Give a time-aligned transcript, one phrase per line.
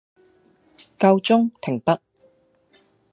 [0.97, 1.99] 夠鐘，停筆